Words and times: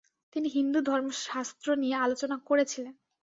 তিনি 0.35 0.47
হিন্দু 0.49 0.79
ধর্মশাস্ত্র 0.81 1.67
নিয়ে 1.75 1.95
আলোচনা 1.97 2.37
করেছিলেন। 2.49 2.93